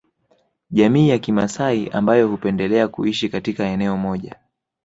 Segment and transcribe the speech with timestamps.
[0.71, 4.39] Jamii ya kimasai ambayo hupendelea kuishi katika eneo moja